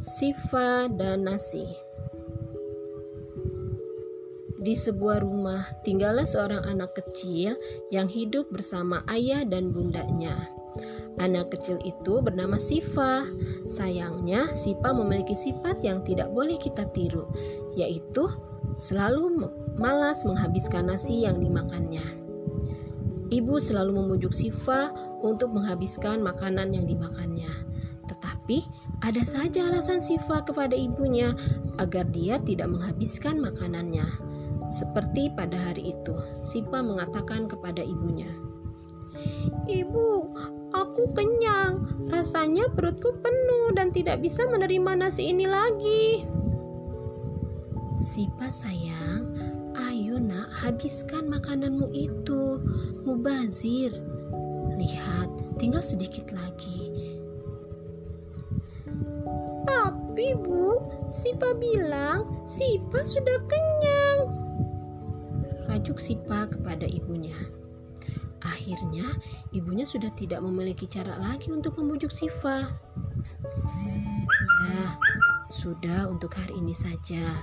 Sifa 0.00 0.88
dan 0.88 1.28
Nasi 1.28 1.68
Di 4.56 4.72
sebuah 4.72 5.20
rumah 5.20 5.60
tinggallah 5.84 6.24
seorang 6.24 6.64
anak 6.64 6.96
kecil 6.96 7.52
yang 7.92 8.08
hidup 8.08 8.48
bersama 8.48 9.04
ayah 9.12 9.44
dan 9.44 9.68
bundanya. 9.76 10.48
Anak 11.20 11.52
kecil 11.52 11.76
itu 11.84 12.24
bernama 12.24 12.56
Sifa. 12.56 13.28
Sayangnya, 13.68 14.56
Sifa 14.56 14.96
memiliki 14.96 15.36
sifat 15.36 15.84
yang 15.84 16.00
tidak 16.00 16.32
boleh 16.32 16.56
kita 16.56 16.88
tiru, 16.96 17.28
yaitu 17.76 18.24
selalu 18.80 19.52
malas 19.76 20.24
menghabiskan 20.24 20.88
nasi 20.88 21.28
yang 21.28 21.44
dimakannya. 21.44 22.16
Ibu 23.28 23.60
selalu 23.60 24.00
memujuk 24.00 24.32
Sifa 24.32 24.96
untuk 25.20 25.52
menghabiskan 25.52 26.24
makanan 26.24 26.72
yang 26.72 26.88
dimakannya. 26.88 27.52
Tetapi 28.08 28.64
ada 29.00 29.22
saja 29.24 29.72
alasan 29.72 30.00
Sifa 30.00 30.44
kepada 30.44 30.76
ibunya 30.76 31.32
agar 31.80 32.08
dia 32.12 32.36
tidak 32.44 32.68
menghabiskan 32.72 33.40
makanannya. 33.40 34.06
Seperti 34.70 35.32
pada 35.34 35.56
hari 35.58 35.96
itu, 35.98 36.14
Sifa 36.38 36.78
mengatakan 36.84 37.50
kepada 37.50 37.82
ibunya, 37.82 38.30
"Ibu, 39.66 40.30
Aku 40.70 41.10
kenyang, 41.18 42.06
rasanya 42.14 42.70
perutku 42.70 43.10
penuh 43.18 43.74
dan 43.74 43.90
tidak 43.90 44.22
bisa 44.22 44.46
menerima 44.46 45.02
nasi 45.02 45.34
ini 45.34 45.42
lagi. 45.50 46.22
Sipa 47.98 48.46
sayang, 48.54 49.34
ayo 49.74 50.22
nak 50.22 50.46
habiskan 50.54 51.26
makananmu 51.26 51.90
itu. 51.90 52.62
Mubazir, 53.02 53.90
lihat 54.78 55.26
tinggal 55.58 55.82
sedikit 55.82 56.30
lagi. 56.30 57.09
Tapi 60.20 60.36
bu, 60.36 60.76
Sipa 61.08 61.56
bilang 61.56 62.44
Sipa 62.44 63.08
sudah 63.08 63.40
kenyang. 63.48 64.28
Rajuk 65.64 65.96
Sipa 65.96 66.44
kepada 66.44 66.84
ibunya. 66.84 67.40
Akhirnya, 68.44 69.16
ibunya 69.56 69.88
sudah 69.88 70.12
tidak 70.20 70.44
memiliki 70.44 70.84
cara 70.84 71.16
lagi 71.24 71.48
untuk 71.48 71.80
membujuk 71.80 72.12
Siva. 72.12 72.68
Ya, 74.68 74.84
sudah 75.48 76.12
untuk 76.12 76.36
hari 76.36 76.52
ini 76.52 76.76
saja. 76.76 77.40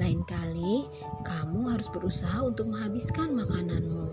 Lain 0.00 0.24
kali, 0.24 0.88
kamu 1.28 1.76
harus 1.76 1.92
berusaha 1.92 2.40
untuk 2.40 2.72
menghabiskan 2.72 3.36
makananmu. 3.36 4.08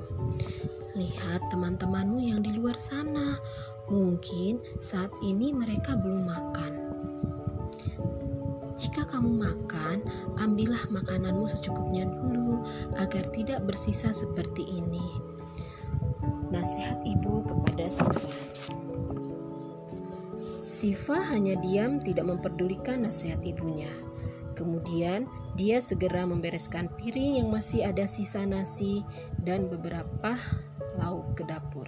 Lihat 1.00 1.48
teman-temanmu 1.48 2.20
yang 2.28 2.44
di 2.44 2.59
luar 2.59 2.76
sana. 2.76 3.39
Mungkin 3.88 4.59
saat 4.84 5.16
ini 5.23 5.56
mereka 5.56 5.95
belum 5.95 6.28
makan. 6.28 6.92
Jika 8.82 9.06
kamu 9.14 9.30
makan, 9.38 10.02
ambillah 10.42 10.90
makananmu 10.90 11.46
secukupnya 11.46 12.10
dulu 12.10 12.66
agar 12.98 13.30
tidak 13.30 13.62
bersisa 13.70 14.10
seperti 14.10 14.66
ini. 14.66 15.22
Nasihat 16.50 17.06
ibu 17.06 17.46
kepada 17.46 17.86
Siva. 17.88 18.26
Siva 20.66 21.22
hanya 21.30 21.62
diam 21.62 22.02
tidak 22.02 22.26
memperdulikan 22.26 23.06
nasihat 23.06 23.38
ibunya. 23.46 23.94
Kemudian 24.58 25.30
dia 25.54 25.78
segera 25.78 26.26
membereskan 26.26 26.90
piring 26.98 27.38
yang 27.38 27.54
masih 27.54 27.86
ada 27.86 28.10
sisa 28.10 28.42
nasi 28.50 29.06
dan 29.45 29.70
beberapa 29.70 30.42
lauk 30.98 31.38
ke 31.38 31.45
dapur. 31.45 31.86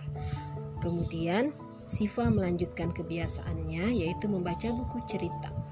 Kemudian 0.77 1.57
Siva 1.89 2.29
melanjutkan 2.29 2.93
kebiasaannya 2.93 3.97
yaitu 3.97 4.29
membaca 4.29 4.69
buku 4.69 5.01
cerita. 5.09 5.62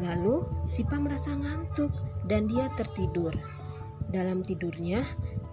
Lalu 0.00 0.48
Siva 0.64 0.96
merasa 0.96 1.36
ngantuk 1.36 1.92
dan 2.24 2.48
dia 2.48 2.72
tertidur. 2.80 3.36
Dalam 4.10 4.42
tidurnya, 4.42 5.04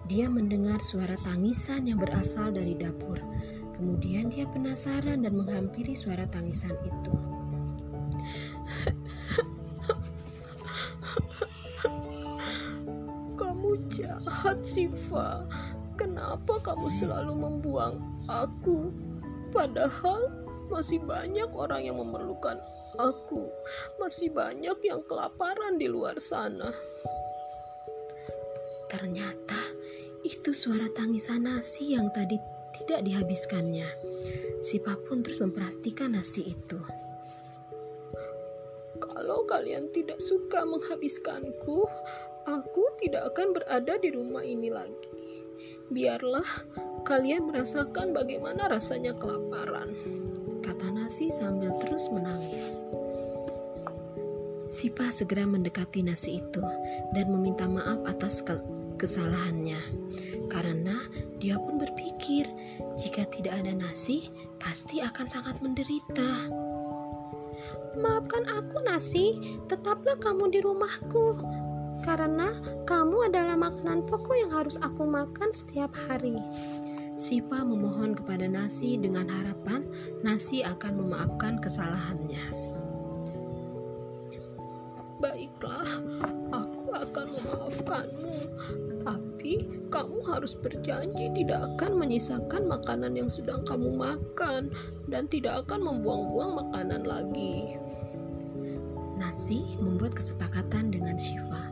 dia 0.08 0.26
mendengar 0.26 0.80
suara 0.80 1.14
tangisan 1.20 1.84
yang 1.86 2.00
berasal 2.00 2.50
dari 2.50 2.74
dapur. 2.74 3.20
Kemudian 3.76 4.32
dia 4.32 4.48
penasaran 4.50 5.22
dan 5.22 5.36
menghampiri 5.36 5.94
suara 5.94 6.26
tangisan 6.32 6.74
itu. 6.82 7.14
Kamu 13.38 13.70
jahat, 13.94 14.58
Siva. 14.66 15.46
Kenapa 15.94 16.58
kamu 16.64 16.88
selalu 16.98 17.32
membuang 17.38 18.02
aku? 18.26 18.90
Padahal 19.54 20.47
masih 20.68 21.00
banyak 21.02 21.50
orang 21.52 21.84
yang 21.84 21.96
memerlukan 21.98 22.60
aku. 22.96 23.48
Masih 24.00 24.32
banyak 24.32 24.78
yang 24.84 25.02
kelaparan 25.04 25.76
di 25.76 25.90
luar 25.90 26.16
sana. 26.22 26.72
Ternyata 28.88 29.60
itu 30.24 30.56
suara 30.56 30.88
tangisan 30.92 31.44
nasi 31.44 31.92
yang 31.92 32.08
tadi 32.12 32.40
tidak 32.80 33.04
dihabiskannya. 33.04 33.88
Sipa 34.64 34.96
pun 35.06 35.20
terus 35.20 35.38
memperhatikan 35.38 36.16
nasi 36.16 36.56
itu. 36.56 36.80
Kalau 38.98 39.44
kalian 39.46 39.92
tidak 39.92 40.18
suka 40.18 40.64
menghabiskanku, 40.64 41.86
aku 42.48 42.84
tidak 42.98 43.34
akan 43.34 43.54
berada 43.54 43.94
di 44.00 44.10
rumah 44.10 44.42
ini 44.42 44.72
lagi. 44.72 45.10
Biarlah 45.88 46.48
kalian 47.06 47.48
merasakan 47.48 48.12
bagaimana 48.12 48.68
rasanya 48.68 49.16
kelaparan, 49.16 49.94
kata 50.68 50.92
nasi 50.92 51.32
sambil 51.32 51.72
terus 51.80 52.12
menangis. 52.12 52.84
Sipa 54.68 55.08
segera 55.08 55.48
mendekati 55.48 56.04
nasi 56.04 56.44
itu 56.44 56.60
dan 57.16 57.32
meminta 57.32 57.64
maaf 57.64 58.04
atas 58.04 58.44
kesalahannya. 59.00 59.80
Karena 60.52 61.08
dia 61.40 61.56
pun 61.56 61.80
berpikir, 61.80 62.44
jika 63.00 63.24
tidak 63.32 63.56
ada 63.64 63.72
nasi, 63.72 64.28
pasti 64.60 65.00
akan 65.00 65.26
sangat 65.32 65.56
menderita. 65.64 66.52
Maafkan 67.96 68.44
aku, 68.44 68.84
Nasi. 68.84 69.58
Tetaplah 69.66 70.20
kamu 70.20 70.52
di 70.52 70.60
rumahku, 70.60 71.40
karena 72.04 72.52
kamu 72.84 73.32
adalah 73.32 73.56
makanan 73.56 74.04
pokok 74.04 74.36
yang 74.36 74.52
harus 74.52 74.76
aku 74.84 75.08
makan 75.08 75.50
setiap 75.50 75.90
hari. 76.06 76.36
Sipa 77.28 77.60
memohon 77.60 78.16
kepada 78.16 78.48
Nasi 78.48 78.96
dengan 78.96 79.28
harapan 79.28 79.84
Nasi 80.24 80.64
akan 80.64 81.04
memaafkan 81.04 81.60
kesalahannya. 81.60 82.40
Baiklah, 85.20 85.92
aku 86.48 86.88
akan 86.88 87.26
memaafkanmu. 87.36 88.36
Tapi 89.04 89.68
kamu 89.92 90.24
harus 90.24 90.56
berjanji 90.56 91.28
tidak 91.36 91.68
akan 91.76 92.00
menyisakan 92.00 92.64
makanan 92.64 93.12
yang 93.12 93.28
sedang 93.28 93.60
kamu 93.68 93.92
makan 93.92 94.72
dan 95.12 95.28
tidak 95.28 95.68
akan 95.68 95.84
membuang-buang 95.84 96.64
makanan 96.64 97.04
lagi. 97.04 97.76
Nasi 99.20 99.76
membuat 99.76 100.16
kesepakatan 100.16 100.88
dengan 100.88 101.20
Shiva. 101.20 101.67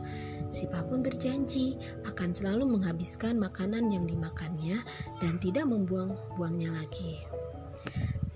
Siva 0.47 0.79
pun 0.87 1.03
berjanji 1.03 1.75
akan 2.07 2.31
selalu 2.31 2.79
menghabiskan 2.79 3.35
makanan 3.35 3.91
yang 3.91 4.07
dimakannya 4.07 4.81
dan 5.19 5.35
tidak 5.43 5.67
membuang-buangnya 5.67 6.71
lagi. 6.71 7.23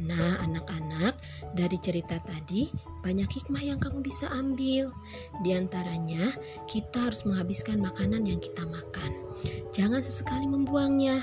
Nah, 0.02 0.42
anak-anak, 0.42 1.14
dari 1.54 1.78
cerita 1.78 2.18
tadi 2.26 2.74
banyak 3.06 3.30
hikmah 3.30 3.62
yang 3.62 3.78
kamu 3.78 4.02
bisa 4.02 4.26
ambil. 4.34 4.90
Di 5.46 5.54
antaranya, 5.54 6.34
kita 6.66 7.10
harus 7.10 7.22
menghabiskan 7.22 7.78
makanan 7.78 8.26
yang 8.26 8.42
kita 8.42 8.66
makan. 8.66 9.14
Jangan 9.74 10.02
sesekali 10.02 10.50
membuangnya. 10.50 11.22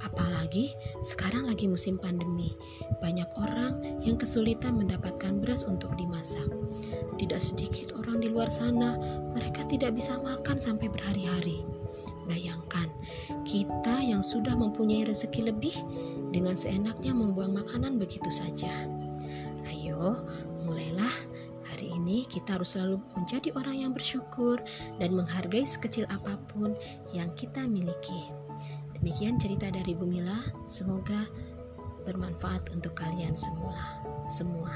Apalagi 0.00 0.72
sekarang 1.04 1.48
lagi 1.48 1.68
musim 1.68 2.00
pandemi. 2.00 2.56
Banyak 3.04 3.28
orang 3.36 4.00
yang 4.00 4.16
kesulitan 4.16 4.80
mendapatkan 4.80 5.40
beras 5.40 5.60
untuk 5.64 5.92
dimasak. 6.00 6.48
Tidak 7.20 7.40
sedikit 7.40 7.92
orang 7.94 8.24
di 8.24 8.32
luar 8.32 8.48
sana, 8.48 8.96
mereka 9.36 9.68
tidak 9.68 9.96
bisa 9.96 10.16
makan 10.16 10.56
sampai 10.60 10.88
berhari-hari. 10.88 11.62
Kita 13.54 14.02
yang 14.02 14.18
sudah 14.18 14.58
mempunyai 14.58 15.06
rezeki 15.06 15.54
lebih 15.54 15.78
dengan 16.34 16.58
seenaknya 16.58 17.14
membuang 17.14 17.54
makanan 17.54 18.02
begitu 18.02 18.26
saja. 18.26 18.82
Ayo, 19.70 20.26
mulailah 20.66 21.14
hari 21.62 21.94
ini 21.94 22.26
kita 22.26 22.58
harus 22.58 22.74
selalu 22.74 22.98
menjadi 23.14 23.54
orang 23.54 23.86
yang 23.86 23.92
bersyukur 23.94 24.58
dan 24.98 25.14
menghargai 25.14 25.62
sekecil 25.62 26.02
apa 26.10 26.34
pun 26.50 26.74
yang 27.14 27.30
kita 27.38 27.62
miliki. 27.62 28.26
Demikian 28.98 29.38
cerita 29.38 29.70
dari 29.70 29.94
Bumila, 29.94 30.50
semoga 30.66 31.30
bermanfaat 32.10 32.74
untuk 32.74 32.98
kalian 32.98 33.38
semua. 33.38 34.02
Semua. 34.26 34.74